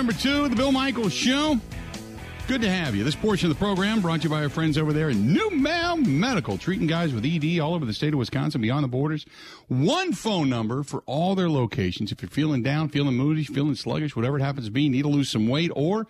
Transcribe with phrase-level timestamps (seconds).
[0.00, 1.60] Number two the Bill Michaels Show.
[2.48, 3.04] Good to have you.
[3.04, 5.50] This portion of the program brought to you by our friends over there in New
[5.50, 9.26] Male Medical, treating guys with ED all over the state of Wisconsin, beyond the borders.
[9.68, 12.12] One phone number for all their locations.
[12.12, 15.08] If you're feeling down, feeling moody, feeling sluggish, whatever it happens to be, need to
[15.08, 16.06] lose some weight, or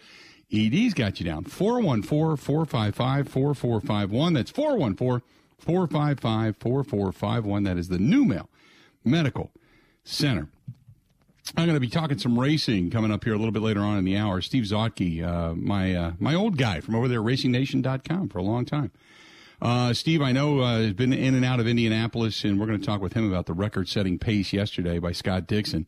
[0.52, 1.42] ED's got you down.
[1.42, 4.32] 414 455 4451.
[4.34, 5.26] That's 414
[5.58, 7.64] 455 4451.
[7.64, 8.48] That is the New Male
[9.02, 9.50] Medical
[10.04, 10.46] Center.
[11.56, 13.98] I'm going to be talking some racing coming up here a little bit later on
[13.98, 14.40] in the hour.
[14.40, 18.64] Steve Zotke, uh, my uh, my old guy from over there, RacingNation.com for a long
[18.64, 18.92] time.
[19.60, 22.80] Uh, Steve, I know uh, has been in and out of Indianapolis, and we're going
[22.80, 25.86] to talk with him about the record-setting pace yesterday by Scott Dixon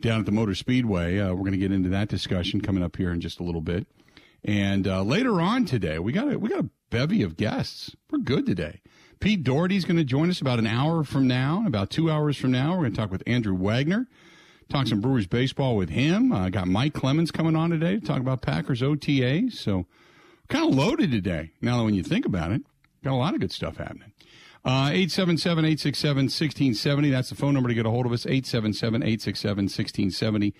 [0.00, 1.18] down at the Motor Speedway.
[1.18, 3.62] Uh, we're going to get into that discussion coming up here in just a little
[3.62, 3.86] bit.
[4.44, 7.96] And uh, later on today, we got a, we got a bevy of guests.
[8.10, 8.80] We're good today.
[9.18, 11.64] Pete Dougherty's going to join us about an hour from now.
[11.66, 14.06] About two hours from now, we're going to talk with Andrew Wagner.
[14.70, 16.32] Talk some Brewers baseball with him.
[16.32, 19.50] I uh, got Mike Clemens coming on today to talk about Packers OTA.
[19.50, 19.86] So
[20.48, 21.50] kind of loaded today.
[21.60, 22.62] Now, that when you think about it,
[23.02, 24.12] got a lot of good stuff happening.
[24.64, 27.10] Uh, 877 867 1670.
[27.10, 28.24] That's the phone number to get a hold of us.
[28.26, 30.54] 877 867 1670.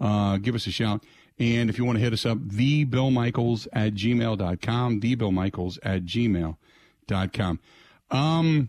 [0.00, 1.04] Uh, give us a shout.
[1.38, 5.00] And if you want to hit us up, thebillmichaels at gmail.com.
[5.00, 7.60] Thebillmichaels at gmail.com.
[8.10, 8.68] Um,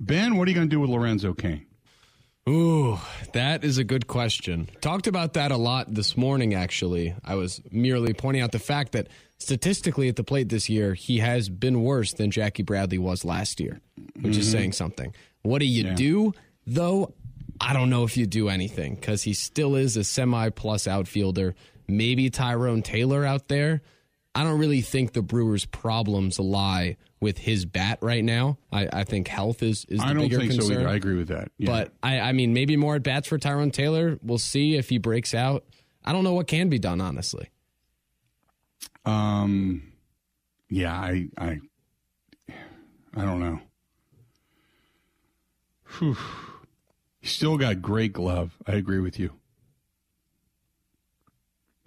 [0.00, 1.66] ben, what are you going to do with Lorenzo Cain?
[2.48, 2.98] Ooh,
[3.34, 4.68] that is a good question.
[4.80, 7.14] Talked about that a lot this morning, actually.
[7.24, 11.18] I was merely pointing out the fact that statistically at the plate this year, he
[11.18, 13.80] has been worse than Jackie Bradley was last year,
[14.16, 14.40] which mm-hmm.
[14.40, 15.14] is saying something.
[15.42, 15.94] What do you yeah.
[15.94, 16.34] do,
[16.66, 17.14] though?
[17.60, 21.54] I don't know if you do anything because he still is a semi plus outfielder.
[21.86, 23.82] Maybe Tyrone Taylor out there.
[24.34, 28.58] I don't really think the Brewers' problems lie with his bat right now.
[28.72, 30.74] I, I think health is, is the I don't bigger think concern.
[30.74, 30.88] so either.
[30.88, 31.52] I agree with that.
[31.56, 31.70] Yeah.
[31.70, 34.18] But I, I mean, maybe more at bats for Tyrone Taylor.
[34.24, 35.64] We'll see if he breaks out.
[36.04, 37.48] I don't know what can be done, honestly.
[39.04, 39.92] Um,
[40.68, 41.60] yeah, I, I,
[42.48, 43.60] I don't know.
[45.98, 46.16] Whew.
[47.22, 48.58] Still got great glove.
[48.66, 49.34] I agree with you.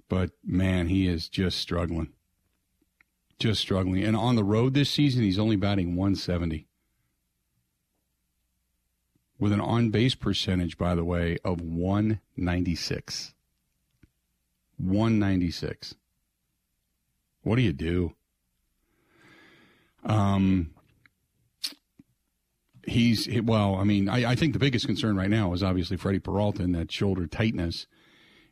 [0.07, 2.13] But man, he is just struggling
[3.39, 4.03] just struggling.
[4.03, 6.67] And on the road this season, he's only batting 170
[9.37, 13.33] with an on base percentage, by the way, of 196.
[14.77, 15.95] 196.
[17.43, 18.13] What do you do?
[20.03, 20.71] Um,
[22.87, 23.75] he's well.
[23.75, 26.75] I mean, I, I think the biggest concern right now is obviously Freddie Peralta and
[26.75, 27.87] that shoulder tightness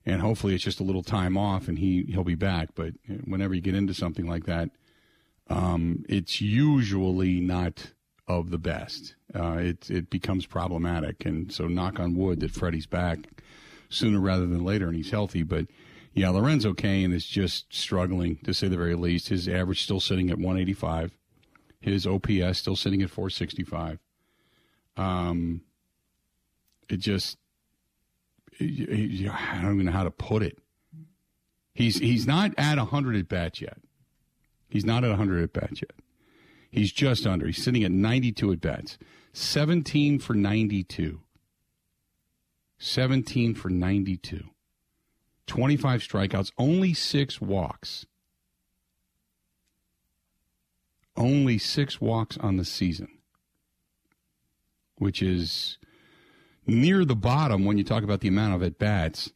[0.05, 2.69] and hopefully it's just a little time off and he he'll be back.
[2.75, 2.93] But
[3.25, 4.69] whenever you get into something like that,
[5.49, 7.91] um, it's usually not
[8.27, 9.15] of the best.
[9.33, 13.19] Uh, it it becomes problematic, and so knock on wood that Freddie's back
[13.89, 15.43] sooner rather than later, and he's healthy.
[15.43, 15.67] But
[16.13, 19.29] yeah, Lorenzo Cain is just struggling to say the very least.
[19.29, 21.17] His average still sitting at 185.
[21.79, 23.99] His OPS still sitting at 465.
[24.95, 25.61] Um,
[26.87, 27.37] it just
[28.63, 30.57] I don't even know how to put it.
[31.73, 33.77] He's he's not at 100 at bats yet.
[34.69, 35.91] He's not at 100 at bats yet.
[36.71, 37.47] He's just under.
[37.47, 38.97] He's sitting at 92 at bats.
[39.33, 41.21] 17 for 92.
[42.79, 44.43] 17 for 92.
[45.47, 48.05] 25 strikeouts, only six walks.
[51.15, 53.09] Only six walks on the season,
[54.95, 55.77] which is
[56.65, 59.31] near the bottom when you talk about the amount of at bats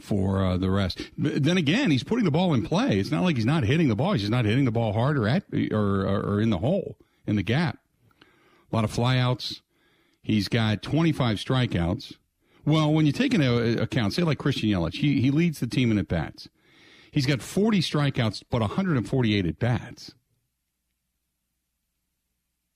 [0.00, 1.10] for uh, the rest.
[1.16, 2.98] But then again, he's putting the ball in play.
[2.98, 4.12] It's not like he's not hitting the ball.
[4.12, 7.36] He's just not hitting the ball hard or at or, or in the hole in
[7.36, 7.78] the gap.
[8.72, 9.60] A lot of flyouts.
[10.22, 12.14] He's got 25 strikeouts.
[12.64, 15.92] Well, when you take into account, say like Christian Yelich, he, he leads the team
[15.92, 16.48] in at bats.
[17.12, 20.12] He's got 40 strikeouts, but 148 at bats.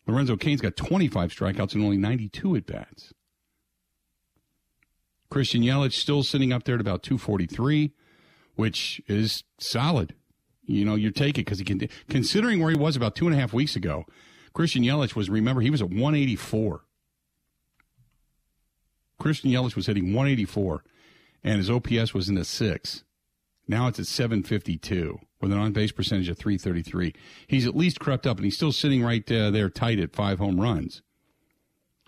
[0.06, 3.12] Lorenzo Cain's got 25 strikeouts and only 92 at bats.
[5.30, 7.92] Christian Yelich still sitting up there at about 243,
[8.56, 10.14] which is solid.
[10.66, 13.34] You know, you take it because he can, considering where he was about two and
[13.34, 14.04] a half weeks ago.
[14.52, 16.82] Christian Yelich was, remember, he was at 184.
[19.18, 20.82] Christian Yelich was hitting 184,
[21.44, 23.04] and his OPS was in the six.
[23.68, 27.14] Now it's at 752 with an on base percentage of 333.
[27.46, 30.40] He's at least crept up, and he's still sitting right uh, there tight at five
[30.40, 31.02] home runs.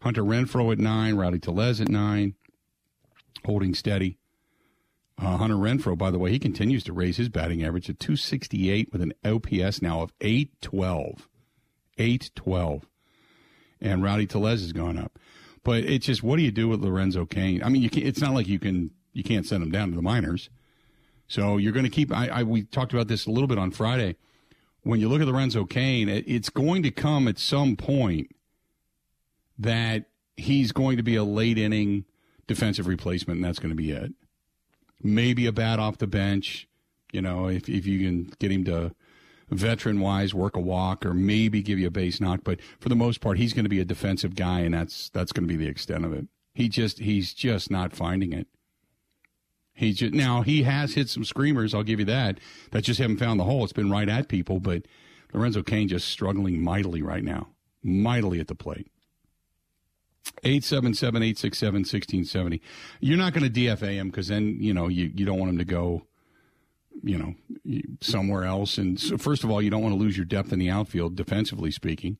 [0.01, 2.35] Hunter Renfroe at nine, Rowdy Tellez at nine
[3.44, 4.19] holding steady.
[5.19, 8.93] Uh, Hunter Renfroe, by the way, he continues to raise his batting average to 268
[8.93, 11.29] with an OPS now of 812.
[11.99, 12.87] 812.
[13.81, 15.19] And Rowdy Tellez has gone up.
[15.65, 17.62] But it's just, what do you do with Lorenzo Cain?
[17.62, 20.03] I mean, can, it's not like you can You can't send him down to the
[20.03, 20.49] minors.
[21.29, 22.12] So you're going to keep.
[22.12, 24.17] I, I we talked about this a little bit on Friday.
[24.83, 28.35] When you look at Lorenzo Cain, it, it's going to come at some point
[29.59, 30.06] that
[30.37, 32.05] he's going to be a late inning
[32.55, 34.13] defensive replacement, and that's going to be it.
[35.03, 36.69] Maybe a bat off the bench,
[37.13, 38.95] you know, if if you can get him to
[39.51, 42.97] veteran wise work a walk or maybe give you a base knock, but for the
[42.97, 45.63] most part, he's going to be a defensive guy, and that's that's going to be
[45.63, 46.27] the extent of it.
[46.55, 48.47] He just he's just not finding it.
[49.75, 51.75] He just now he has hit some screamers.
[51.75, 52.39] I'll give you that.
[52.71, 53.65] That just haven't found the hole.
[53.65, 54.83] It's been right at people, but
[55.33, 57.49] Lorenzo Cain just struggling mightily right now,
[57.83, 58.92] mightily at the plate.
[60.43, 62.61] 877-867-1670.
[63.00, 65.59] You're not going to DFA him because then, you know, you, you don't want him
[65.59, 66.03] to go,
[67.03, 67.35] you know,
[68.00, 68.79] somewhere else.
[68.79, 71.15] And so first of all, you don't want to lose your depth in the outfield,
[71.17, 72.19] defensively speaking.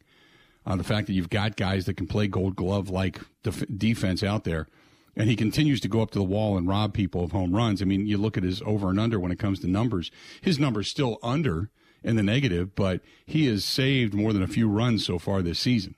[0.65, 4.23] Uh, the fact that you've got guys that can play gold glove like def- defense
[4.23, 4.69] out there,
[5.17, 7.83] and he continues to go up to the wall and rob people of home runs.
[7.83, 10.13] I mean, you look at his over and under when it comes to numbers.
[10.41, 11.71] His number's still under
[12.05, 15.59] in the negative, but he has saved more than a few runs so far this
[15.59, 15.97] season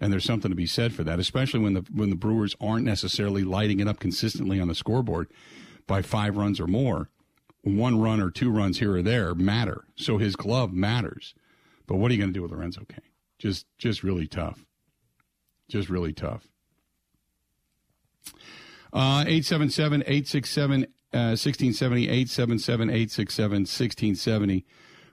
[0.00, 2.86] and there's something to be said for that, especially when the when the Brewers aren't
[2.86, 5.28] necessarily lighting it up consistently on the scoreboard
[5.86, 7.10] by five runs or more.
[7.62, 9.84] One run or two runs here or there matter.
[9.94, 11.34] So his glove matters.
[11.86, 13.02] But what are you going to do with Lorenzo Cain?
[13.38, 14.64] Just just really tough.
[15.68, 16.48] Just really tough.
[18.92, 24.64] Uh, 877 867 1670, 877 867 1670.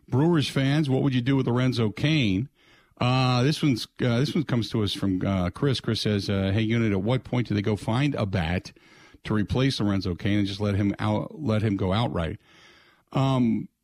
[0.07, 2.49] Brewers fans, what would you do with Lorenzo Cain?
[2.99, 5.79] Uh, this one's uh, this one comes to us from uh, Chris.
[5.79, 8.71] Chris says, uh, "Hey, unit, at what point do they go find a bat
[9.23, 12.39] to replace Lorenzo Cain and just let him out, let him go outright?"
[13.13, 13.69] Um,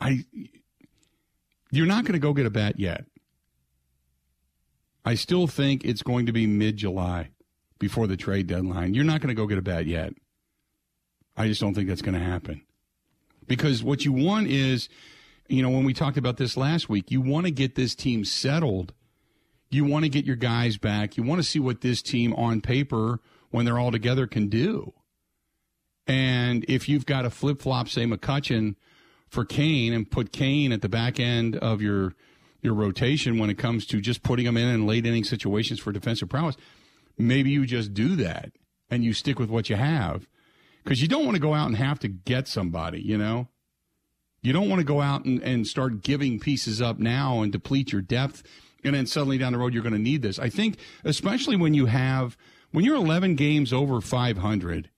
[0.00, 0.24] I,
[1.70, 3.04] you're not going to go get a bat yet.
[5.04, 7.30] I still think it's going to be mid July
[7.78, 8.94] before the trade deadline.
[8.94, 10.12] You're not going to go get a bat yet.
[11.36, 12.62] I just don't think that's going to happen
[13.46, 14.88] because what you want is
[15.48, 18.24] you know, when we talked about this last week, you want to get this team
[18.24, 18.92] settled.
[19.70, 21.16] You want to get your guys back.
[21.16, 23.20] You want to see what this team on paper,
[23.50, 24.92] when they're all together, can do.
[26.06, 28.76] And if you've got a flip flop, say McCutchen
[29.28, 32.14] for Cain, and put Cain at the back end of your
[32.62, 35.92] your rotation when it comes to just putting them in in late inning situations for
[35.92, 36.56] defensive prowess,
[37.18, 38.52] maybe you just do that
[38.88, 40.26] and you stick with what you have
[40.82, 43.48] because you don't want to go out and have to get somebody, you know.
[44.44, 47.92] You don't want to go out and, and start giving pieces up now and deplete
[47.92, 48.42] your depth.
[48.84, 50.38] And then suddenly down the road, you're going to need this.
[50.38, 52.36] I think, especially when you have,
[52.70, 54.90] when you're 11 games over 500,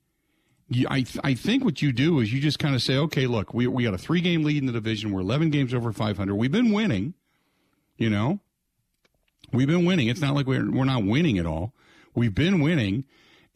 [0.68, 3.28] you, I, th- I think what you do is you just kind of say, okay,
[3.28, 5.12] look, we, we got a three game lead in the division.
[5.12, 6.34] We're 11 games over 500.
[6.34, 7.14] We've been winning,
[7.96, 8.40] you know,
[9.52, 10.08] we've been winning.
[10.08, 11.72] It's not like we're, we're not winning at all.
[12.16, 13.04] We've been winning.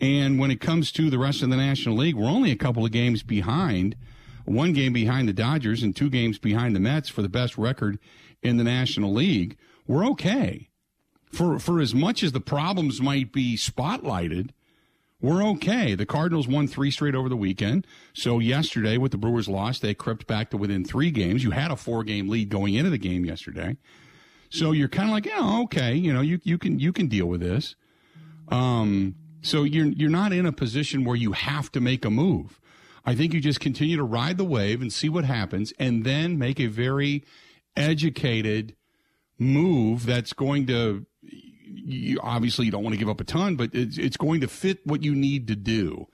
[0.01, 2.85] And when it comes to the rest of the National League, we're only a couple
[2.85, 3.97] of games behind
[4.51, 7.99] one game behind the Dodgers and two games behind the Mets for the best record
[8.43, 9.57] in the National League,
[9.87, 10.69] we're okay.
[11.31, 14.51] For for as much as the problems might be spotlighted,
[15.21, 15.95] we're okay.
[15.95, 17.87] The Cardinals won three straight over the weekend.
[18.13, 21.45] So yesterday, with the Brewers loss, they crept back to within three games.
[21.45, 23.77] You had a four game lead going into the game yesterday.
[24.49, 27.27] So you're kind of like, yeah, okay, you know, you, you can you can deal
[27.27, 27.77] with this.
[28.49, 32.61] Um, so you're you're not in a position where you have to make a move.
[33.05, 36.39] I think you just continue to ride the wave and see what happens, and then
[36.39, 37.25] make a very
[37.77, 38.77] educated
[39.39, 41.07] move that's going to.
[41.23, 44.49] You, obviously, you don't want to give up a ton, but it's, it's going to
[44.49, 46.09] fit what you need to do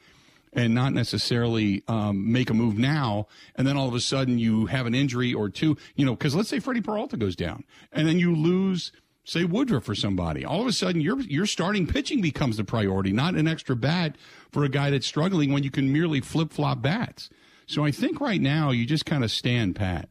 [0.52, 4.66] and not necessarily um, make a move now, and then all of a sudden you
[4.66, 5.76] have an injury or two.
[5.95, 8.90] You know, because let's say Freddie Peralta goes down, and then you lose
[9.26, 10.45] say Woodruff or somebody.
[10.45, 14.16] All of a sudden, your your starting pitching becomes the priority, not an extra bat
[14.50, 17.28] for a guy that's struggling when you can merely flip flop bats.
[17.66, 20.09] So I think right now you just kind of stand pat.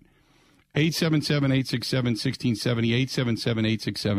[0.75, 4.17] 877 867 1670, 877 867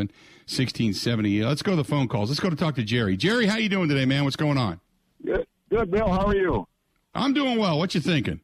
[0.48, 1.44] 1670.
[1.44, 2.30] Let's go to the phone calls.
[2.30, 3.16] Let's go to talk to Jerry.
[3.16, 4.24] Jerry, how you doing today, man?
[4.24, 4.80] What's going on?
[5.24, 6.08] Good, good Bill.
[6.10, 6.66] How are you?
[7.14, 7.78] I'm doing well.
[7.78, 8.40] What you thinking?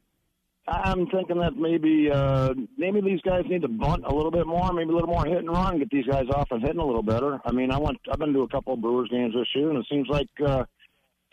[0.68, 4.72] I'm thinking that maybe uh, maybe these guys need to bunt a little bit more,
[4.72, 7.02] maybe a little more hit and run, get these guys off and hitting a little
[7.02, 7.40] better.
[7.44, 9.78] I mean, I went, I've been to a couple of Brewers games this year, and
[9.78, 10.64] it seems like uh,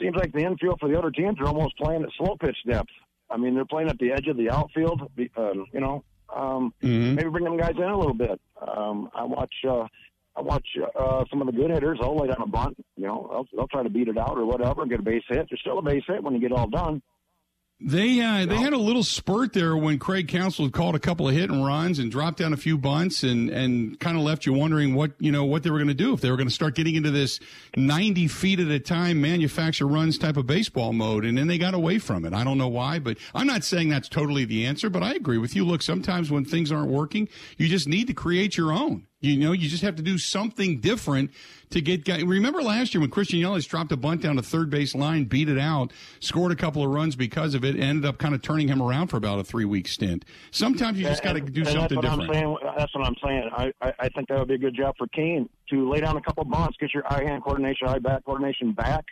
[0.01, 2.89] seems like the infield for the other teams are almost playing at slow pitch depth.
[3.29, 5.01] I mean, they're playing at the edge of the outfield.
[5.38, 6.03] Um, you know,
[6.36, 7.13] um, mm-hmm.
[7.13, 8.39] maybe bring them guys in a little bit.
[8.59, 9.53] Um, I watch.
[9.67, 9.86] Uh,
[10.36, 10.65] I watch
[10.98, 11.98] uh, some of the good hitters.
[12.00, 12.77] They'll lay down a bunt.
[12.95, 15.48] You know, they'll, they'll try to beat it out or whatever get a base hit.
[15.50, 17.01] There's still a base hit when you get all done.
[17.81, 21.33] They uh, they had a little spurt there when Craig had called a couple of
[21.33, 24.51] hit and runs and dropped down a few bunts and, and kind of left you
[24.51, 26.53] wondering what you know what they were going to do if they were going to
[26.53, 27.39] start getting into this
[27.77, 31.74] ninety feet at a time manufacture runs type of baseball mode and then they got
[31.74, 32.33] away from it.
[32.33, 35.38] I don't know why, but I'm not saying that's totally the answer, but I agree
[35.38, 35.63] with you.
[35.63, 39.07] Look, sometimes when things aren't working, you just need to create your own.
[39.21, 41.31] You know, you just have to do something different
[41.71, 42.23] to get guys.
[42.23, 45.49] Remember last year when Christian Yelich dropped a bunt down the third base line, beat
[45.49, 48.69] it out, scored a couple of runs because of it, ended up kind of turning
[48.69, 50.23] him around for about a three week stint.
[50.51, 52.29] Sometimes you just got to do and something that's what different.
[52.29, 52.57] I'm saying.
[52.77, 53.49] That's what I'm saying.
[53.51, 56.15] I, I, I think that would be a good job for Cain to lay down
[56.15, 59.03] a couple of bunts, get your eye hand coordination, eye back coordination back.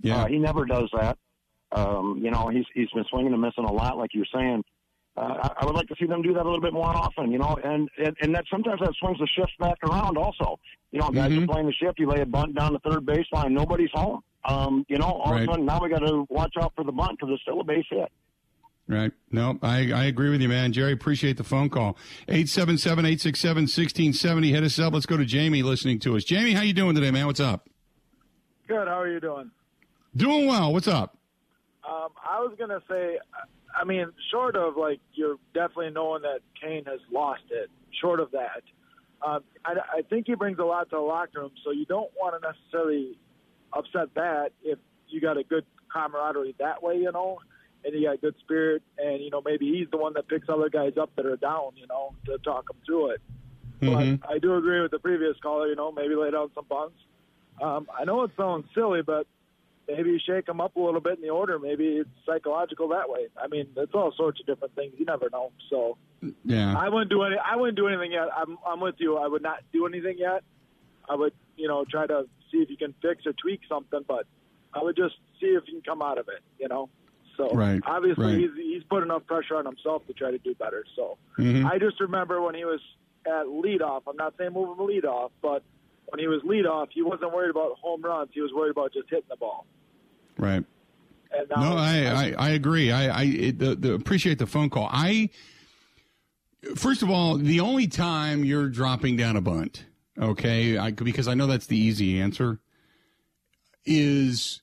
[0.00, 0.22] Yeah.
[0.22, 1.18] Uh, he never does that.
[1.70, 4.64] Um, you know, he's he's been swinging and missing a lot, like you're saying.
[5.16, 7.30] Uh, I, I would like to see them do that a little bit more often,
[7.32, 10.16] you know, and and, and that sometimes that swings the shift back around.
[10.16, 10.58] Also,
[10.90, 11.44] you know, guys Mhm.
[11.44, 11.98] are playing the shift.
[11.98, 14.22] You lay a bunt down the third baseline, nobody's home.
[14.46, 15.42] Um, you know, all Right.
[15.42, 17.60] of a sudden now we got to watch out for the bunt because it's still
[17.60, 18.10] a base hit.
[18.88, 19.12] Right.
[19.30, 20.72] No, I, I agree with you, man.
[20.72, 21.96] Jerry, appreciate the phone call.
[22.28, 24.50] 877-867-1670.
[24.50, 24.92] Hit us up.
[24.94, 26.24] Let's go to Jamie listening to us.
[26.24, 27.26] Jamie, how you doing today, man?
[27.26, 27.68] What's up?
[28.66, 28.88] Good.
[28.88, 29.50] How are you doing?
[30.16, 30.72] Doing well.
[30.72, 31.16] What's up?
[31.88, 33.18] Um, I was gonna say,
[33.74, 37.70] I mean, short of like you're definitely knowing that Cain has lost it.
[38.00, 38.62] Short of that,
[39.24, 41.52] um, I, I think he brings a lot to the locker room.
[41.64, 43.18] So you don't want to necessarily
[43.72, 47.38] upset that if you got a good camaraderie that way, you know,
[47.84, 50.68] and you got good spirit, and you know maybe he's the one that picks other
[50.68, 53.20] guys up that are down, you know, to talk them through it.
[53.80, 54.20] Mhm.
[54.20, 55.66] But I do agree with the previous caller.
[55.68, 56.96] You know, maybe lay down some bunts.
[57.60, 59.26] Um, I know it sounds silly, but
[59.94, 61.58] maybe you shake them up a little bit in the order.
[61.58, 63.26] Maybe it's psychological that way.
[63.42, 64.94] I mean, it's all sorts of different things.
[64.98, 65.52] You never know.
[65.70, 65.98] So
[66.44, 66.74] Yeah.
[66.76, 67.36] I wouldn't do any.
[67.36, 68.28] I wouldn't do anything yet.
[68.36, 69.18] I'm I'm with you.
[69.18, 70.42] I would not do anything yet.
[71.08, 74.26] I would you know try to see if you can fix or tweak something, but
[74.74, 76.42] I would just see if you can come out of it.
[76.58, 76.88] You know.
[77.36, 78.38] So Right, obviously right.
[78.38, 80.84] he's he's put enough pressure on himself to try to do better.
[80.96, 81.64] So Mhm.
[81.64, 82.80] I just remember when he was
[83.26, 84.02] at leadoff.
[84.06, 85.62] I'm not saying move him leadoff, but
[86.08, 88.30] when he was leadoff, he wasn't worried about home runs.
[88.34, 89.64] He was worried about just hitting the ball.
[90.38, 90.64] Right.
[91.32, 92.90] And No, I, I, I agree.
[92.90, 94.88] I, I it, the, the, appreciate the phone call.
[94.90, 95.30] I
[96.76, 99.84] first of all, the only time you're dropping down a bunt,
[100.20, 102.60] okay, I, because I know that's the easy answer,
[103.84, 104.62] is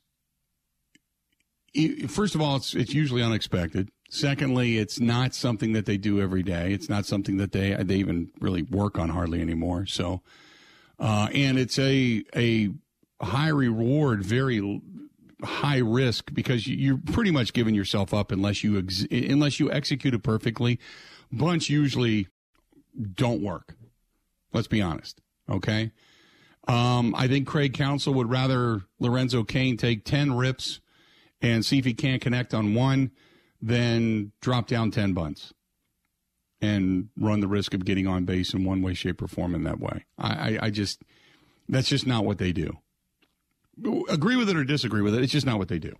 [1.76, 3.90] i- first of all, it's it's usually unexpected.
[4.12, 6.74] Secondly, it's not something that they do every day.
[6.74, 9.86] It's not something that they they even really work on hardly anymore.
[9.86, 10.22] So,
[11.00, 12.70] uh, and it's a a
[13.22, 14.82] high reward, very
[15.44, 19.72] high risk because you- you're pretty much giving yourself up unless you ex- unless you
[19.72, 20.80] execute it perfectly.
[21.32, 22.28] Bunch usually
[23.14, 23.76] don't work.
[24.54, 25.22] Let's be honest.
[25.50, 25.92] Okay.
[26.68, 30.82] Um, I think Craig Counsell would rather Lorenzo Cain take ten rips
[31.42, 33.12] and see if he can't connect on one
[33.62, 35.54] than drop down ten bunts
[36.62, 39.64] and run the risk of getting on base in one way, shape, or form in
[39.64, 40.06] that way.
[40.18, 41.02] I, I, I just
[41.70, 42.78] that's just not what they do
[44.10, 45.24] agree with it or disagree with it.
[45.24, 45.96] It's just not what they do.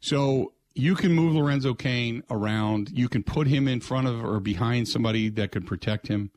[0.00, 2.90] So you can move Lorenzo Cain around.
[2.90, 6.30] You can put him in front of or behind somebody that could protect him.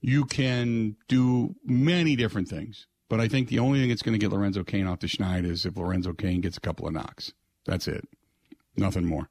[0.00, 2.86] You can do many different things.
[3.08, 5.44] But I think the only thing that's going to get Lorenzo Cain off the schneid
[5.44, 7.32] is if Lorenzo Cain gets a couple of knocks.
[7.64, 8.08] That's it.
[8.76, 9.28] Nothing more.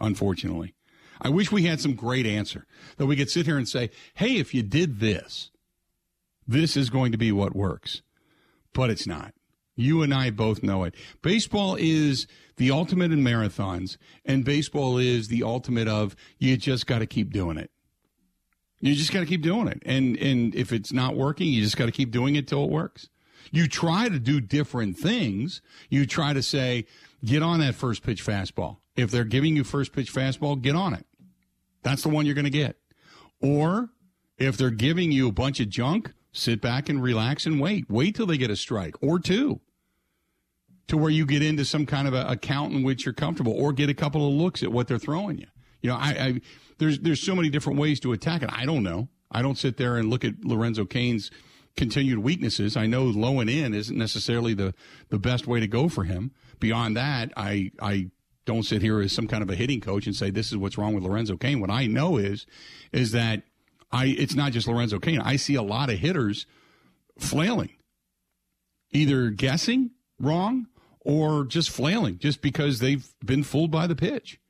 [0.00, 0.74] Unfortunately.
[1.20, 2.66] I wish we had some great answer
[2.98, 5.50] that we could sit here and say, hey, if you did this,
[6.46, 8.02] this is going to be what works
[8.76, 9.32] but it's not.
[9.74, 10.94] You and I both know it.
[11.22, 16.98] Baseball is the ultimate in marathons, and baseball is the ultimate of you just got
[16.98, 17.70] to keep doing it.
[18.80, 21.78] You just got to keep doing it, and and if it's not working, you just
[21.78, 23.08] got to keep doing it till it works.
[23.50, 25.62] You try to do different things.
[25.88, 26.84] You try to say,
[27.24, 28.78] get on that first pitch fastball.
[28.94, 31.06] If they're giving you first pitch fastball, get on it.
[31.82, 32.76] That's the one you're going to get.
[33.40, 33.90] Or
[34.36, 37.90] if they're giving you a bunch of junk, sit back and relax and wait.
[37.90, 39.60] Wait till they get a strike or two
[40.88, 43.72] to where you get into some kind of a account in which you're comfortable or
[43.72, 45.46] get a couple of looks at what they're throwing you.
[45.80, 46.40] You know, I, I
[46.78, 48.50] there's there's so many different ways to attack it.
[48.52, 49.08] I don't know.
[49.30, 51.30] I don't sit there and look at Lorenzo Cain's
[51.76, 52.76] continued weaknesses.
[52.76, 54.74] I know low and in isn't necessarily the
[55.08, 56.32] the best way to go for him.
[56.58, 58.10] Beyond that, I I
[58.44, 60.78] don't sit here as some kind of a hitting coach and say this is what's
[60.78, 61.60] wrong with Lorenzo Cain.
[61.60, 62.46] What I know is
[62.92, 63.42] is that
[63.90, 65.20] I it's not just Lorenzo Cain.
[65.20, 66.46] I see a lot of hitters
[67.18, 67.70] flailing,
[68.90, 70.66] either guessing wrong
[71.00, 74.40] or just flailing, just because they've been fooled by the pitch.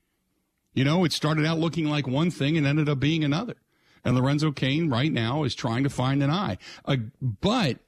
[0.72, 3.56] You know, it started out looking like one thing and ended up being another.
[4.04, 6.58] And Lorenzo Cain right now is trying to find an eye.
[6.84, 7.78] Uh, but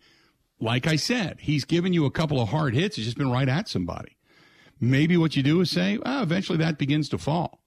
[0.61, 2.97] like I said, he's given you a couple of hard hits.
[2.97, 4.17] He's just been right at somebody.
[4.81, 7.61] maybe what you do is say, oh, eventually that begins to fall.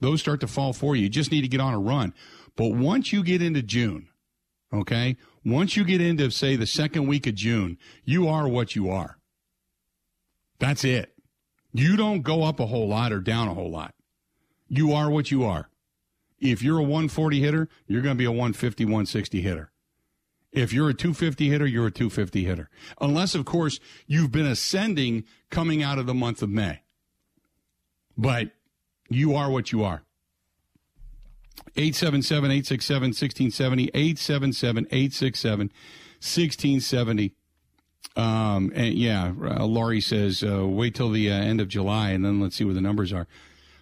[0.00, 1.04] Those start to fall for you.
[1.04, 2.14] You just need to get on a run.
[2.60, 4.10] But once you get into June,
[4.70, 8.90] okay, once you get into, say, the second week of June, you are what you
[8.90, 9.16] are.
[10.58, 11.14] That's it.
[11.72, 13.94] You don't go up a whole lot or down a whole lot.
[14.68, 15.70] You are what you are.
[16.38, 19.72] If you're a 140 hitter, you're going to be a 150, 160 hitter.
[20.52, 22.68] If you're a 250 hitter, you're a 250 hitter.
[23.00, 26.82] Unless, of course, you've been ascending coming out of the month of May.
[28.18, 28.50] But
[29.08, 30.04] you are what you are.
[31.76, 33.90] 877 867 1670.
[33.94, 35.66] 877 867
[36.20, 37.34] 1670.
[38.16, 42.24] Um, and yeah, uh, Laurie says, uh, wait till the uh, end of July and
[42.24, 43.26] then let's see what the numbers are.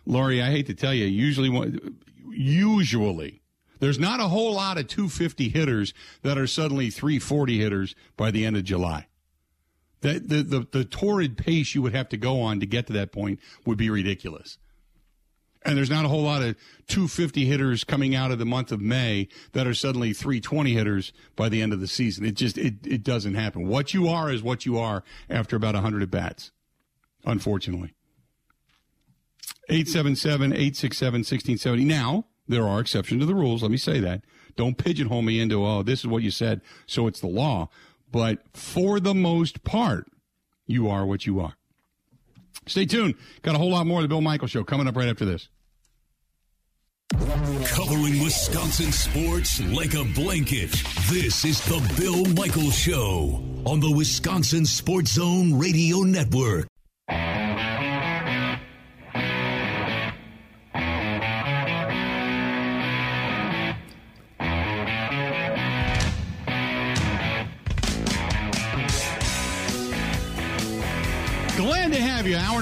[0.05, 1.81] Laurie, I hate to tell you, usually,
[2.31, 3.43] usually,
[3.81, 8.45] there's not a whole lot of 250 hitters that are suddenly 340 hitters by the
[8.45, 9.07] end of July.
[10.01, 12.93] The, the, the, the torrid pace you would have to go on to get to
[12.95, 14.59] that point would be ridiculous.
[15.65, 18.81] And there's not a whole lot of 250 hitters coming out of the month of
[18.81, 22.25] May that are suddenly 320 hitters by the end of the season.
[22.25, 23.67] It just it, it doesn't happen.
[23.67, 26.53] What you are is what you are after about 100 at bats.
[27.25, 27.95] Unfortunately.
[29.69, 31.85] 877-867-1670.
[31.85, 34.23] Now, there are exceptions to the rules, let me say that.
[34.57, 37.69] Don't pigeonhole me into oh, this is what you said, so it's the law.
[38.11, 40.07] But for the most part,
[40.67, 41.58] you are what you are.
[42.69, 43.15] Stay tuned.
[43.43, 45.49] Got a whole lot more of the Bill Michael Show coming up right after this.
[47.67, 50.71] Covering Wisconsin sports like a blanket.
[51.11, 56.69] This is the Bill Michael Show on the Wisconsin Sports Zone Radio Network.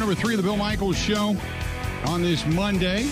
[0.07, 1.37] Number three of the Bill Michaels Show
[2.07, 3.11] on this Monday.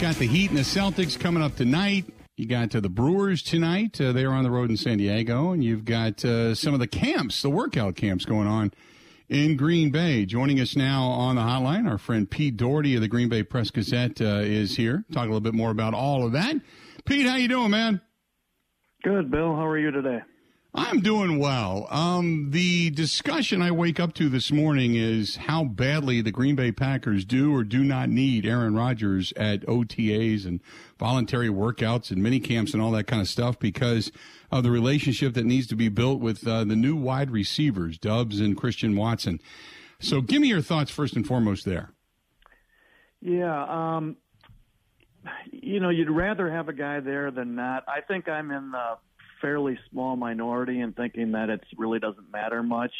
[0.00, 2.04] Got the Heat and the Celtics coming up tonight.
[2.36, 4.00] You got uh, the Brewers tonight.
[4.00, 5.50] Uh, they're on the road in San Diego.
[5.50, 8.72] And you've got uh, some of the camps, the workout camps going on
[9.28, 10.24] in Green Bay.
[10.24, 13.72] Joining us now on the hotline, our friend Pete Dougherty of the Green Bay Press
[13.72, 15.04] Gazette uh, is here.
[15.10, 16.54] Talk a little bit more about all of that.
[17.04, 18.00] Pete, how you doing, man?
[19.02, 19.56] Good, Bill.
[19.56, 20.20] How are you today?
[20.78, 21.86] I'm doing well.
[21.90, 26.70] Um, the discussion I wake up to this morning is how badly the Green Bay
[26.70, 30.60] Packers do or do not need Aaron Rodgers at OTAs and
[30.98, 34.12] voluntary workouts and mini camps and all that kind of stuff because
[34.50, 38.38] of the relationship that needs to be built with uh, the new wide receivers, Doubs
[38.38, 39.40] and Christian Watson.
[39.98, 41.94] So, give me your thoughts first and foremost there.
[43.22, 44.18] Yeah, um,
[45.50, 47.84] you know, you'd rather have a guy there than not.
[47.88, 48.98] I think I'm in the
[49.46, 52.90] fairly small minority in thinking that it really doesn't matter much.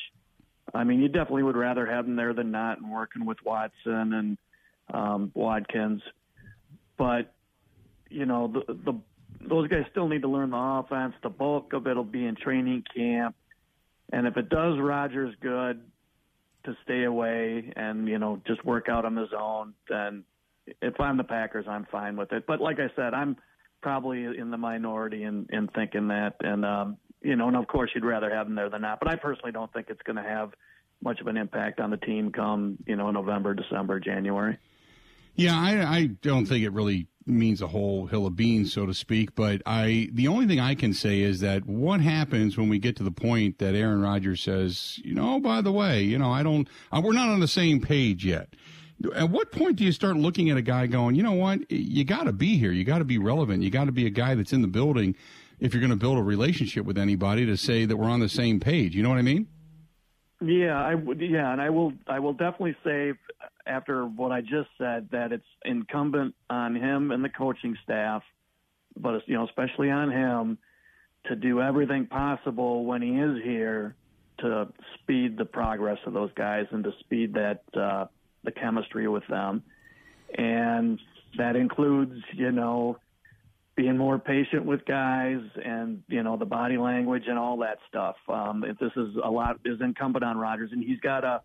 [0.72, 4.12] I mean, you definitely would rather have him there than not, and working with Watson
[4.12, 4.38] and
[4.94, 6.02] um, Watkins.
[6.96, 7.34] But
[8.08, 9.00] you know, the the
[9.48, 11.14] those guys still need to learn the offense.
[11.20, 13.34] The bulk of it'll be in training camp,
[14.12, 15.80] and if it does Rodgers good
[16.64, 20.22] to stay away and you know just work out on his own, then
[20.80, 22.44] if I'm the Packers, I'm fine with it.
[22.46, 23.36] But like I said, I'm
[23.82, 26.36] probably in the minority in, in thinking that.
[26.40, 29.00] And, um, you know, and of course you'd rather have him there than not.
[29.00, 30.52] But I personally don't think it's going to have
[31.02, 34.58] much of an impact on the team come, you know, November, December, January.
[35.34, 38.94] Yeah, I, I don't think it really means a whole hill of beans, so to
[38.94, 39.34] speak.
[39.34, 42.96] But I, the only thing I can say is that what happens when we get
[42.96, 46.42] to the point that Aaron Rodgers says, you know, by the way, you know, I
[46.42, 48.54] don't, we're not on the same page yet.
[49.14, 52.04] At what point do you start looking at a guy going, you know what, you
[52.04, 54.34] got to be here, you got to be relevant, you got to be a guy
[54.34, 55.14] that's in the building
[55.60, 58.28] if you're going to build a relationship with anybody to say that we're on the
[58.28, 58.94] same page.
[58.94, 59.48] You know what I mean?
[60.40, 61.20] Yeah, I would.
[61.20, 61.94] Yeah, and I will.
[62.06, 63.14] I will definitely say
[63.66, 68.22] after what I just said that it's incumbent on him and the coaching staff,
[68.96, 70.58] but you know, especially on him,
[71.26, 73.94] to do everything possible when he is here
[74.38, 78.06] to speed the progress of those guys and to speed that uh,
[78.46, 79.62] the chemistry with them.
[80.38, 80.98] And
[81.36, 82.96] that includes, you know,
[83.76, 88.16] being more patient with guys and, you know, the body language and all that stuff.
[88.26, 91.42] Um, if this is a lot is incumbent on Rodgers and he's got to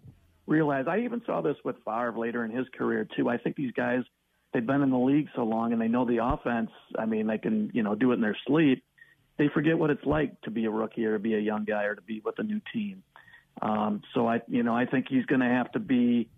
[0.48, 3.28] realize, I even saw this with Favre later in his career too.
[3.28, 4.04] I think these guys,
[4.54, 6.72] they've been in the league so long and they know the offense.
[6.98, 8.84] I mean, they can, you know, do it in their sleep.
[9.38, 11.84] They forget what it's like to be a rookie or to be a young guy
[11.84, 13.04] or to be with a new team.
[13.62, 16.30] Um, so I, you know, I think he's going to have to be,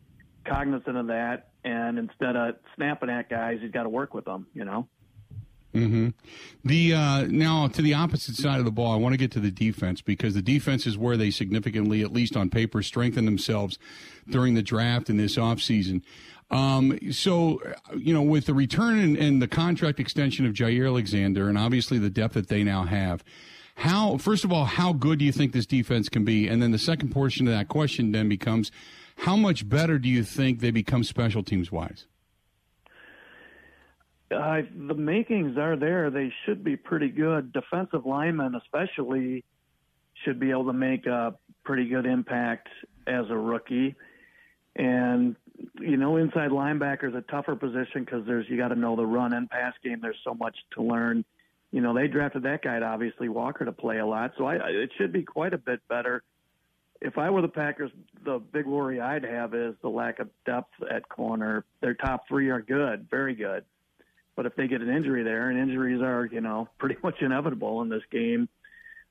[0.46, 4.48] cognizant of that, and instead of snapping at guys, he's got to work with them.
[4.54, 4.88] You know.
[5.74, 6.10] Mm-hmm.
[6.64, 9.40] The uh, now to the opposite side of the ball, I want to get to
[9.40, 13.80] the defense because the defense is where they significantly, at least on paper, strengthen themselves
[14.30, 16.04] during the draft in this offseason.
[16.52, 17.60] Um, so,
[17.98, 21.98] you know, with the return and, and the contract extension of Jaire Alexander, and obviously
[21.98, 23.24] the depth that they now have,
[23.76, 26.48] how first of all, how good do you think this defense can be?
[26.48, 28.72] And then the second portion of that question then becomes,
[29.24, 32.08] how much better do you think they become special teams wise?
[34.30, 36.10] Uh, the makings are there.
[36.10, 37.54] They should be pretty good.
[37.54, 39.46] Defensive linemen, especially,
[40.26, 42.68] should be able to make a pretty good impact
[43.08, 43.96] as a rookie.
[44.76, 45.38] And
[45.80, 49.06] you know, inside linebacker is a tougher position because there's you got to know the
[49.06, 50.00] run and pass game.
[50.02, 51.24] There's so much to learn.
[51.72, 54.34] You know, they drafted that guy, obviously Walker, to play a lot.
[54.38, 56.24] So I, it should be quite a bit better.
[57.04, 57.92] If I were the Packers,
[58.24, 61.66] the big worry I'd have is the lack of depth at corner.
[61.82, 63.66] Their top three are good, very good.
[64.38, 67.82] But if they get an injury there, and injuries are, you know, pretty much inevitable
[67.82, 68.48] in this game,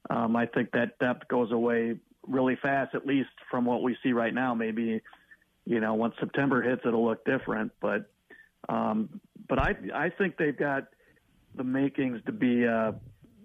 [0.09, 4.13] um, I think that depth goes away really fast, at least from what we see
[4.13, 4.55] right now.
[4.55, 5.03] Maybe,
[5.67, 7.73] you know, once September hits, it'll look different.
[7.79, 8.11] But,
[8.71, 10.89] um, but I, I think they've got
[11.57, 12.95] the makings to be a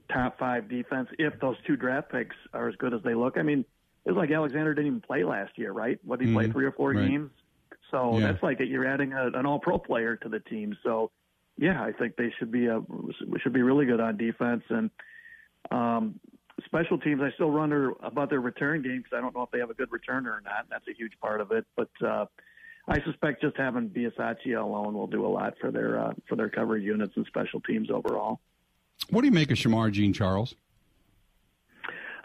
[0.09, 3.37] top five defense if those two draft picks are as good as they look.
[3.37, 3.65] I mean,
[4.07, 5.99] it was like Alexander didn't even play last year, right?
[6.05, 6.35] What he mm-hmm.
[6.35, 7.09] played three or four right.
[7.09, 7.29] games.
[7.91, 8.27] So yeah.
[8.27, 10.77] that's like you're adding a, an All-Pro player to the team.
[10.81, 11.11] So
[11.57, 12.81] yeah, I think they should be a
[13.43, 14.89] should be really good on defense and
[15.71, 16.21] um,
[16.63, 17.21] special teams.
[17.21, 19.73] I still wonder about their return game because I don't know if they have a
[19.73, 20.67] good returner or not.
[20.69, 21.89] That's a huge part of it, but.
[22.03, 22.25] Uh,
[22.89, 26.49] I suspect just having Bisaccia alone will do a lot for their uh, for their
[26.49, 28.39] coverage units and special teams overall.
[29.09, 30.55] What do you make of Shemar Jean Charles?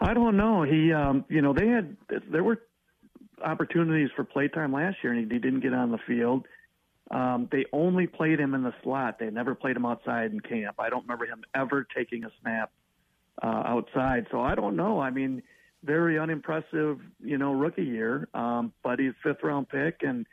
[0.03, 0.63] I don't know.
[0.63, 1.95] He, um, you know, they had
[2.29, 2.61] there were
[3.43, 6.45] opportunities for playtime last year, and he, he didn't get on the field.
[7.09, 9.17] Um, they only played him in the slot.
[9.19, 10.75] They never played him outside in camp.
[10.79, 12.71] I don't remember him ever taking a snap
[13.41, 14.27] uh, outside.
[14.29, 14.99] So I don't know.
[14.99, 15.41] I mean,
[15.83, 18.27] very unimpressive, you know, rookie year.
[18.33, 20.25] Um, but he's fifth round pick, and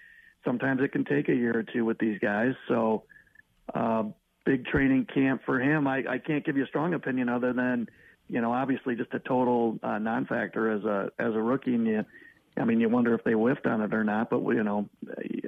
[0.45, 2.55] sometimes it can take a year or two with these guys.
[2.67, 3.05] So
[3.75, 4.05] uh,
[4.45, 5.87] big training camp for him.
[5.87, 7.89] I, I can't give you a strong opinion other than,
[8.31, 11.75] you know, obviously just a total uh, non-factor as a as a rookie.
[11.75, 12.05] And you,
[12.57, 14.31] I mean, you wonder if they whiffed on it or not.
[14.31, 14.88] But you know,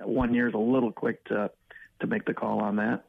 [0.02, 1.50] one year is a little quick to
[2.00, 3.04] to make the call on that.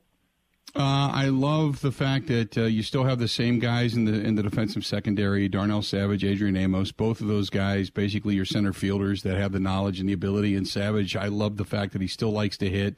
[0.76, 4.14] Uh, I love the fact that uh, you still have the same guys in the
[4.14, 6.92] in the defensive secondary: Darnell Savage, Adrian Amos.
[6.92, 10.56] Both of those guys, basically your center fielders that have the knowledge and the ability.
[10.56, 12.98] And Savage, I love the fact that he still likes to hit.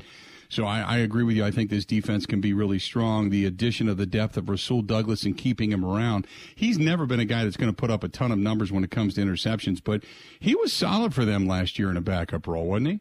[0.50, 1.44] So I, I, agree with you.
[1.44, 3.30] I think this defense can be really strong.
[3.30, 6.28] The addition of the depth of Rasul Douglas and keeping him around.
[6.56, 8.84] He's never been a guy that's going to put up a ton of numbers when
[8.84, 10.04] it comes to interceptions, but
[10.40, 13.00] he was solid for them last year in a backup role, wasn't he?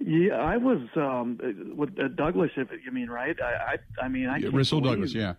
[0.00, 1.38] Yeah, I was um,
[1.76, 2.50] with uh, Douglas.
[2.56, 5.12] If you mean right, I, I, I mean, I yeah, Russell Douglas.
[5.12, 5.34] Yeah,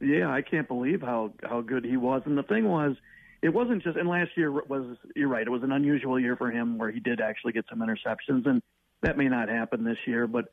[0.00, 2.22] yeah, I can't believe how how good he was.
[2.24, 2.94] And the thing was,
[3.42, 3.96] it wasn't just.
[3.96, 5.44] And last year was you're right.
[5.44, 8.62] It was an unusual year for him where he did actually get some interceptions, and
[9.02, 10.26] that may not happen this year.
[10.26, 10.46] But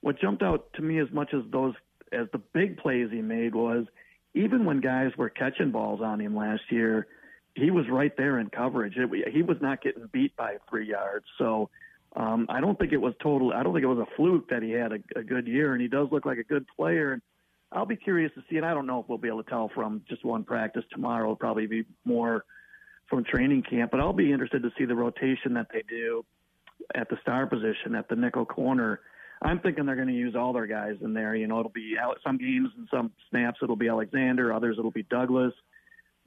[0.00, 1.74] what jumped out to me as much as those
[2.12, 3.86] as the big plays he made was
[4.34, 7.06] even when guys were catching balls on him last year,
[7.54, 8.94] he was right there in coverage.
[8.96, 11.24] It, he was not getting beat by three yards.
[11.38, 11.70] So
[12.14, 13.52] um, I don't think it was total.
[13.52, 15.80] I don't think it was a fluke that he had a, a good year, and
[15.80, 17.12] he does look like a good player.
[17.12, 17.22] And
[17.72, 18.56] I'll be curious to see.
[18.56, 21.24] And I don't know if we'll be able to tell from just one practice tomorrow.
[21.24, 22.44] It'll probably be more
[23.08, 23.90] from training camp.
[23.90, 26.24] But I'll be interested to see the rotation that they do
[26.94, 29.00] at the star position at the nickel corner.
[29.42, 31.34] I'm thinking they're going to use all their guys in there.
[31.34, 33.58] You know, it'll be some games and some snaps.
[33.62, 34.52] It'll be Alexander.
[34.52, 35.54] Others it'll be Douglas.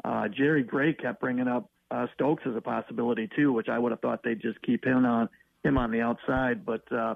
[0.03, 3.91] Uh, Jerry Gray kept bringing up uh, Stokes as a possibility too, which I would
[3.91, 5.29] have thought they'd just keep him on
[5.63, 6.65] him on the outside.
[6.65, 7.15] But uh,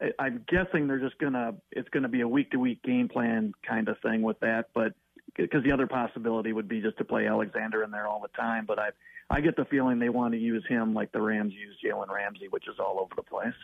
[0.00, 3.52] I, I'm guessing they're just gonna it's gonna be a week to week game plan
[3.66, 4.66] kind of thing with that.
[4.74, 4.94] But
[5.36, 8.66] because the other possibility would be just to play Alexander in there all the time.
[8.66, 8.90] But I
[9.30, 12.48] I get the feeling they want to use him like the Rams use Jalen Ramsey,
[12.48, 13.54] which is all over the place.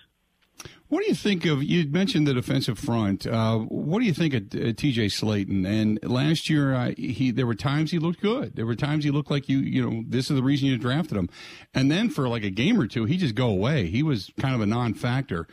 [0.88, 1.62] What do you think of?
[1.62, 3.26] You mentioned the defensive front.
[3.26, 5.07] Uh, what do you think of uh, T.J.
[5.07, 5.66] Slaton?
[5.66, 8.57] And last year, uh, he there were times he looked good.
[8.57, 9.59] There were times he looked like you.
[9.59, 11.28] You know, this is the reason you drafted him.
[11.74, 13.87] And then for like a game or two, he just go away.
[13.88, 15.46] He was kind of a non-factor.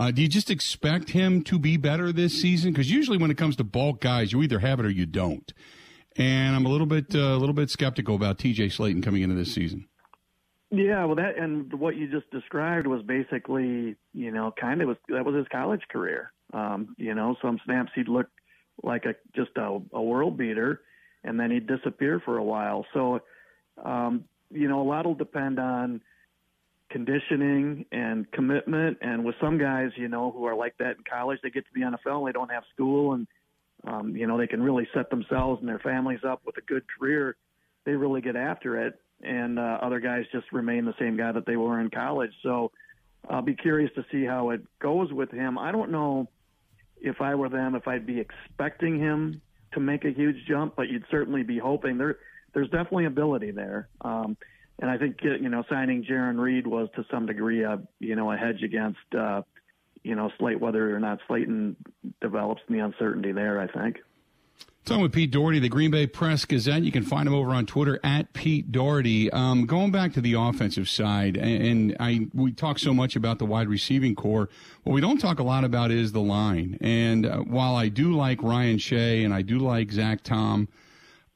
[0.00, 2.72] Uh, do you just expect him to be better this season?
[2.72, 5.52] Because usually when it comes to bulk guys, you either have it or you don't.
[6.16, 8.68] And I'm a little bit uh, a little bit skeptical about T.J.
[8.68, 9.86] Slaton coming into this season.
[10.70, 14.96] Yeah, well, that and what you just described was basically, you know, kind of was
[15.10, 16.32] that was his college career.
[16.54, 18.28] Um, you know, some snaps he'd look
[18.82, 20.80] like a just a, a world beater,
[21.24, 22.86] and then he'd disappear for a while.
[22.94, 23.20] So,
[23.84, 26.00] um, you know, a lot will depend on
[26.90, 28.98] conditioning and commitment.
[29.00, 31.70] And with some guys, you know, who are like that in college, they get to
[31.74, 33.26] the NFL, and they don't have school, and
[33.84, 36.84] um, you know, they can really set themselves and their families up with a good
[36.98, 37.36] career.
[37.86, 41.46] They really get after it, and uh, other guys just remain the same guy that
[41.46, 42.32] they were in college.
[42.42, 42.72] So
[43.28, 45.56] I'll be curious to see how it goes with him.
[45.58, 46.28] I don't know
[47.00, 49.40] if I were them if I'd be expecting him
[49.72, 52.18] to make a huge jump, but you'd certainly be hoping there.
[52.52, 53.88] There's definitely ability there.
[54.00, 54.36] Um,
[54.80, 58.32] and I think you know signing Jarran Reed was to some degree a you know
[58.32, 59.42] a hedge against uh,
[60.02, 61.76] you know Slate whether or not Slaton
[62.20, 63.60] develops the uncertainty there.
[63.60, 63.98] I think.
[64.86, 66.82] Talking with Pete Dougherty, the Green Bay Press Gazette.
[66.82, 69.30] You can find him over on Twitter at Pete Dougherty.
[69.30, 73.38] Um, going back to the offensive side, and, and I we talk so much about
[73.38, 74.48] the wide receiving corps.
[74.84, 76.78] What we don't talk a lot about is the line.
[76.80, 80.68] And uh, while I do like Ryan Shea and I do like Zach Tom,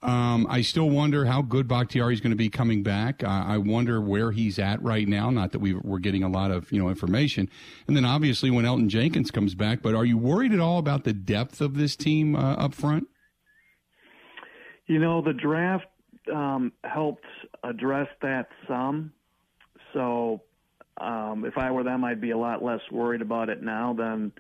[0.05, 3.25] um, I still wonder how good Bakhtiari is going to be coming back.
[3.25, 5.31] I wonder where he's at right now.
[5.31, 7.49] Not that we are getting a lot of you know information,
[7.88, 9.81] and then obviously when Elgton Jenkins comes back.
[9.83, 13.09] But are you worried at all about the depth of this team uh, up front?
[14.87, 15.87] You know, the draft
[16.33, 17.25] um, helped
[17.62, 19.12] address that some.
[19.95, 20.43] So
[20.99, 24.33] um, if I were them, I'd be a lot less worried about it now than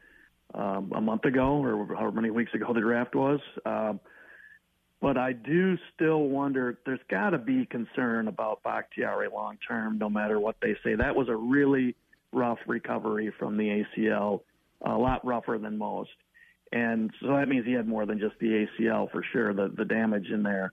[0.52, 3.40] um, a month ago or however many weeks ago the draft was.
[3.64, 3.94] Uh,
[5.04, 6.78] but I do still wonder.
[6.86, 10.94] There's got to be concern about Bakhtiari long term, no matter what they say.
[10.94, 11.94] That was a really
[12.32, 14.40] rough recovery from the ACL,
[14.80, 16.08] a lot rougher than most,
[16.72, 19.52] and so that means he had more than just the ACL for sure.
[19.52, 20.72] The the damage in there.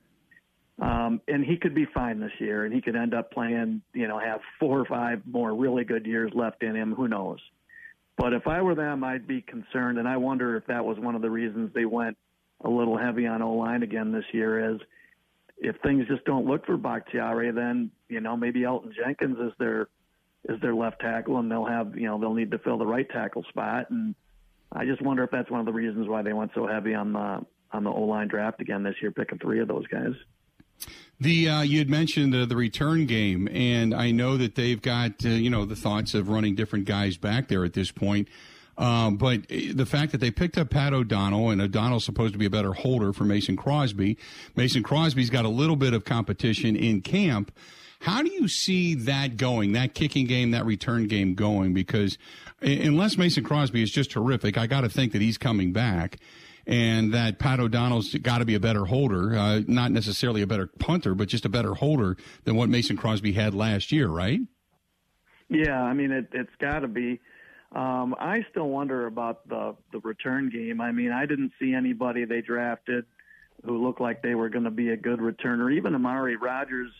[0.79, 4.07] Um, and he could be fine this year, and he could end up playing, you
[4.07, 6.95] know, have four or five more really good years left in him.
[6.95, 7.39] Who knows?
[8.17, 11.15] But if I were them, I'd be concerned, and I wonder if that was one
[11.15, 12.15] of the reasons they went
[12.63, 14.82] a little heavy on O line again this year is
[15.58, 19.88] if things just don't look for Bakhtiari, then you know maybe Elgton Jenkins is their
[20.50, 23.10] is their left tackle, and they'll have you know they'll need to fill the right
[23.10, 23.89] tackle spot.
[23.89, 24.15] And
[24.71, 27.13] I just wonder if that's one of the reasons why they went so heavy on
[27.13, 30.13] the on the O line draft again this year, picking three of those guys.
[31.19, 35.24] The uh, you had mentioned uh, the return game, and I know that they've got
[35.24, 38.28] uh, you know the thoughts of running different guys back there at this point.
[38.81, 42.47] Um, but the fact that they picked up Pat O'Donnell, and O'Donnell's supposed to be
[42.47, 44.17] a better holder for Mason Crosby.
[44.55, 47.51] Mason Crosby's got a little bit of competition in camp.
[47.99, 51.75] How do you see that going, that kicking game, that return game going?
[51.75, 52.17] Because
[52.59, 56.17] unless Mason Crosby is just terrific, I got to think that he's coming back
[56.65, 60.65] and that Pat O'Donnell's got to be a better holder, uh, not necessarily a better
[60.79, 64.39] punter, but just a better holder than what Mason Crosby had last year, right?
[65.49, 67.19] Yeah, I mean, it, it's got to be.
[67.73, 70.81] Um, I still wonder about the the return game.
[70.81, 73.05] I mean, I didn't see anybody they drafted
[73.63, 75.73] who looked like they were going to be a good returner.
[75.73, 76.91] Even Amari Rodgers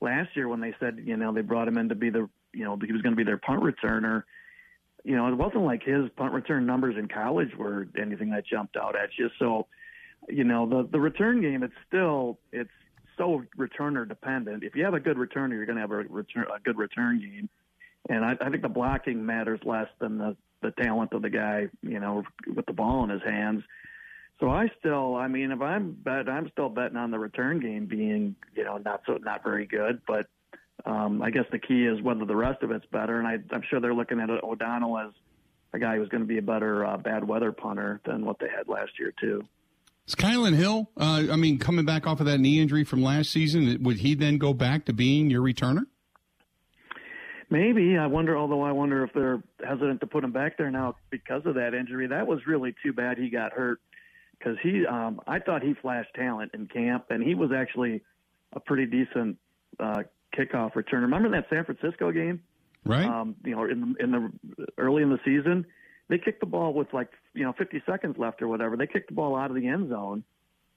[0.00, 2.64] last year, when they said you know they brought him in to be the you
[2.64, 4.24] know he was going to be their punt returner.
[5.02, 8.76] You know, it wasn't like his punt return numbers in college were anything that jumped
[8.76, 9.30] out at you.
[9.38, 9.66] So,
[10.28, 12.70] you know, the the return game, it's still it's
[13.16, 14.62] so returner dependent.
[14.62, 17.18] If you have a good returner, you're going to have a return a good return
[17.18, 17.48] game
[18.08, 21.68] and I, I think the blocking matters less than the the talent of the guy,
[21.82, 22.22] you know,
[22.54, 23.64] with the ball in his hands.
[24.38, 27.86] So I still, I mean, if I'm bet, I'm still betting on the return game
[27.86, 30.00] being, you know, not so not very good.
[30.06, 30.26] But
[30.84, 33.18] um, I guess the key is whether the rest of it's better.
[33.18, 35.12] And I, I'm sure they're looking at O'Donnell as
[35.72, 38.48] a guy who's going to be a better uh, bad weather punter than what they
[38.48, 39.42] had last year too.
[40.06, 40.90] Is Kylin Hill?
[40.96, 44.14] Uh, I mean, coming back off of that knee injury from last season, would he
[44.14, 45.84] then go back to being your returner?
[47.52, 48.34] Maybe I wonder.
[48.34, 51.74] Although I wonder if they're hesitant to put him back there now because of that
[51.74, 52.06] injury.
[52.06, 53.18] That was really too bad.
[53.18, 53.78] He got hurt
[54.38, 54.86] because he.
[54.86, 58.00] Um, I thought he flashed talent in camp, and he was actually
[58.54, 59.36] a pretty decent
[59.78, 61.02] uh, kickoff returner.
[61.02, 62.40] Remember that San Francisco game?
[62.86, 63.04] Right.
[63.04, 64.32] Um, you know, in the, in the
[64.78, 65.66] early in the season,
[66.08, 68.78] they kicked the ball with like you know 50 seconds left or whatever.
[68.78, 70.24] They kicked the ball out of the end zone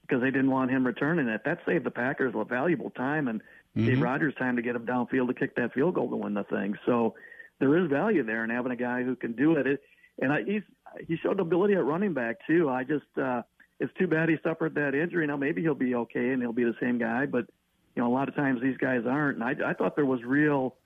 [0.02, 1.40] because they didn't want him returning it.
[1.46, 3.40] That saved the Packers a valuable time and
[3.76, 3.86] mm-hmm.
[3.86, 6.44] gave Rodgers time to get him downfield to kick that field goal to win the
[6.44, 6.76] thing.
[6.86, 7.14] So
[7.58, 9.66] there is value there in having a guy who can do it.
[9.66, 9.82] it
[10.20, 10.62] and I, he's
[11.06, 12.68] he showed ability at running back too.
[12.70, 13.42] I just uh,
[13.80, 15.26] it's too bad he suffered that injury.
[15.26, 17.46] Now maybe he'll be okay and he'll be the same guy, but
[17.94, 19.38] you know a lot of times these guys aren't.
[19.38, 20.76] And I, I thought there was real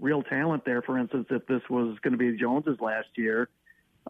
[0.00, 0.82] real talent there.
[0.82, 3.48] For instance, if this was going to be Jones's last year,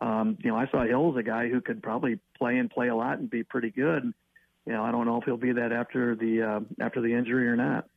[0.01, 2.89] um, you know I saw Hill as a guy who could probably play and play
[2.89, 4.13] a lot and be pretty good.
[4.67, 7.49] You know I don't know if he'll be that after the uh, after the injury
[7.49, 7.89] or not.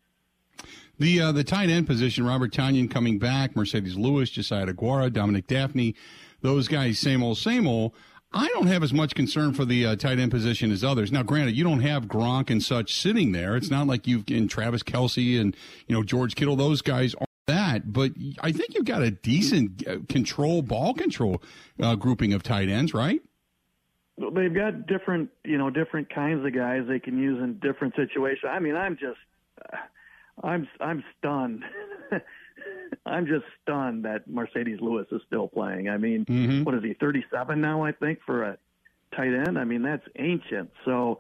[1.00, 5.48] The uh, the tight end position, Robert Tonyan coming back, Marcedes Lewis, Josiah Deguara, Dominique
[5.48, 5.96] Dafney,
[6.42, 7.94] those guys, same old, same old.
[8.34, 11.12] I don't have as much concern for the uh, tight end position as others.
[11.12, 13.58] Now, granted, you don't have Gronk and such sitting there.
[13.58, 15.56] It's not like you've in Travis Kelce and
[15.88, 16.56] you know George Kittle.
[16.56, 21.42] Those guys are that, but I think you've got a decent uh, control ball control
[21.82, 23.22] uh, grouping of tight ends, right?
[24.30, 28.44] they've got different, you know, different kinds of guys they can use in different situations.
[28.50, 29.18] I mean, I'm just,
[30.44, 31.64] I'm, I'm stunned.
[33.06, 35.90] I'm just stunned that Marcedes Lewis is still playing.
[35.90, 36.66] I mean, Mhm.
[36.66, 37.84] what is he, 37 now?
[37.84, 38.58] I think for a
[39.16, 39.58] tight end.
[39.58, 40.72] I mean, that's ancient.
[40.86, 41.20] So,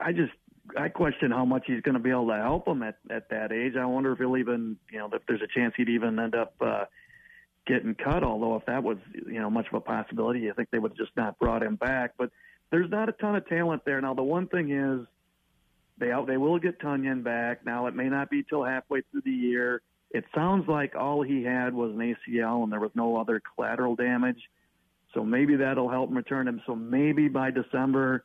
[0.00, 0.32] I just,
[0.76, 3.52] I question how much he's going to be able to help him at at that
[3.52, 3.76] age.
[3.76, 6.54] I wonder if he'll even, you know, if there's a chance he'd even end up.
[6.60, 6.84] uh
[7.66, 8.24] getting cut.
[8.24, 10.96] Although if that was you know much of a possibility, I think they would have
[10.96, 12.12] just not brought him back.
[12.16, 12.30] But
[12.70, 14.00] there's not a ton of talent there.
[14.00, 15.06] Now the one thing is
[15.98, 17.64] they they will get Tonyan back.
[17.64, 19.82] Now it may not be till halfway through the year.
[20.10, 23.94] It sounds like all he had was an ACL and there was no other collateral
[23.94, 24.40] damage.
[25.14, 26.62] So maybe that'll help return him.
[26.66, 28.24] So maybe by December,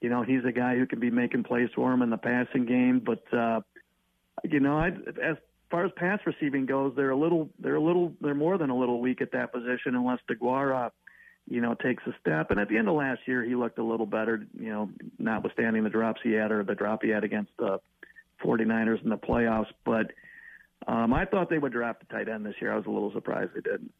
[0.00, 2.66] you know, he's a guy who can be making plays for him in the passing
[2.66, 3.00] game.
[3.00, 3.60] But uh,
[4.42, 4.88] you know, I,
[5.22, 5.36] as
[5.70, 8.76] far as pass receiving goes, they're a little, they're a little, they're more than a
[8.76, 10.90] little weak at that position unless Deguara,
[11.48, 12.50] you know, takes a step.
[12.50, 15.84] And at the end of last year, he looked a little better, you know, notwithstanding
[15.84, 17.80] the drops he had or the drop he had against the
[18.42, 19.72] 49ers in the playoffs.
[19.84, 20.12] But
[20.86, 22.72] um, I thought they would draft a tight end this year.
[22.72, 23.92] I was a little surprised they didn't.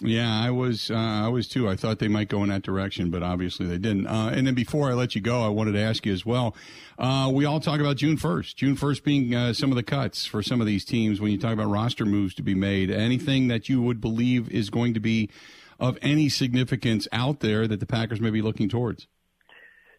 [0.00, 0.90] Yeah, I was.
[0.90, 1.68] Uh, I was too.
[1.68, 4.06] I thought they might go in that direction, but obviously they didn't.
[4.06, 6.56] Uh, and then before I let you go, I wanted to ask you as well.
[6.98, 8.56] Uh, we all talk about June first.
[8.56, 11.20] June first being uh, some of the cuts for some of these teams.
[11.20, 14.70] When you talk about roster moves to be made, anything that you would believe is
[14.70, 15.30] going to be
[15.78, 19.08] of any significance out there that the Packers may be looking towards.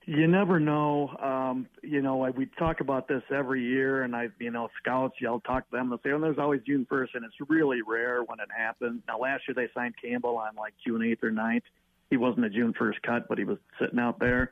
[0.05, 1.15] You never know.
[1.53, 5.15] Um, you know, I, we talk about this every year, and I, you know, scouts,
[5.19, 8.23] you'll talk to them, they'll say, oh, there's always June 1st, and it's really rare
[8.23, 9.01] when it happens.
[9.07, 11.61] Now, last year they signed Campbell on like June 8th or 9th.
[12.09, 14.51] He wasn't a June 1st cut, but he was sitting out there.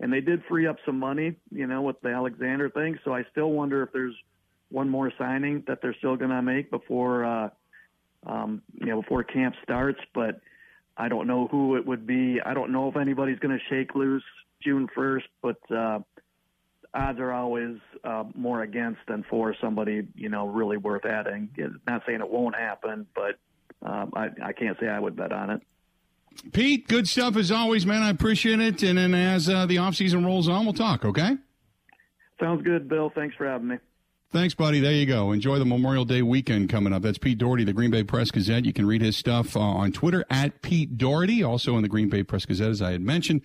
[0.00, 2.98] And they did free up some money, you know, with the Alexander thing.
[3.04, 4.14] So I still wonder if there's
[4.70, 7.50] one more signing that they're still going to make before, uh,
[8.26, 10.00] um, you know, before camp starts.
[10.14, 10.40] But
[10.96, 12.40] I don't know who it would be.
[12.44, 14.24] I don't know if anybody's going to shake loose
[14.62, 15.98] June 1st, but uh,
[16.94, 21.48] odds are always uh, more against than for somebody, you know, really worth adding.
[21.86, 23.36] Not saying it won't happen, but
[23.82, 25.62] um, I, I can't say I would bet on it.
[26.52, 28.02] Pete, good stuff as always, man.
[28.02, 28.82] I appreciate it.
[28.82, 31.36] And then as uh, the offseason rolls on, we'll talk, okay?
[32.38, 33.10] Sounds good, Bill.
[33.14, 33.76] Thanks for having me.
[34.32, 34.78] Thanks, buddy.
[34.78, 35.32] There you go.
[35.32, 37.02] Enjoy the Memorial Day weekend coming up.
[37.02, 38.64] That's Pete Dougherty, the Green Bay Press Gazette.
[38.64, 42.08] You can read his stuff uh, on Twitter at Pete Dougherty, also in the Green
[42.08, 43.42] Bay Press Gazette, as I had mentioned,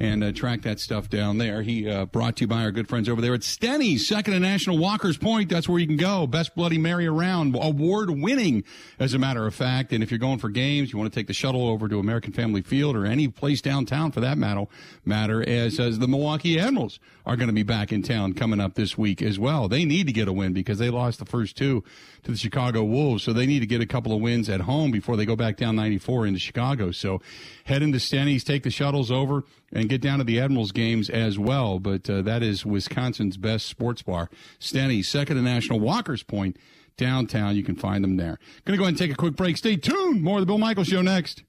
[0.00, 1.62] and uh, track that stuff down there.
[1.62, 4.40] He uh, brought to you by our good friends over there at Stenny's, second to
[4.40, 5.48] National Walker's Point.
[5.48, 6.26] That's where you can go.
[6.26, 8.64] Best Bloody Mary around, award winning,
[8.98, 9.92] as a matter of fact.
[9.92, 12.32] And if you're going for games, you want to take the shuttle over to American
[12.32, 14.66] Family Field or any place downtown for that matter,
[15.04, 18.74] matter as, as the Milwaukee Admirals are going to be back in town coming up
[18.74, 19.68] this week as well.
[19.68, 21.84] They need to get a win because they lost the first two
[22.22, 23.22] to the Chicago Wolves.
[23.22, 25.56] So they need to get a couple of wins at home before they go back
[25.56, 26.90] down 94 into Chicago.
[26.90, 27.20] So
[27.64, 31.38] head into Stenny's, take the shuttles over and get down to the Admirals games as
[31.38, 31.78] well.
[31.78, 34.30] But uh, that is Wisconsin's best sports bar.
[34.58, 36.56] Stenny's, second to National Walker's Point
[36.96, 37.56] downtown.
[37.56, 38.38] You can find them there.
[38.64, 39.56] Going to go ahead and take a quick break.
[39.56, 40.22] Stay tuned.
[40.22, 41.42] More of the Bill Michael Show next.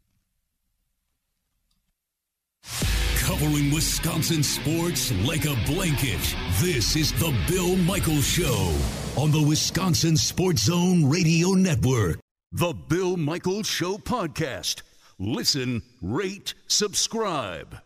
[3.17, 6.35] Covering Wisconsin sports like a blanket.
[6.59, 8.75] This is the Bill Michael Show
[9.15, 12.19] on the Wisconsin Sports Zone Radio Network.
[12.51, 14.81] The Bill Michael Show podcast.
[15.19, 17.77] Listen, rate, subscribe.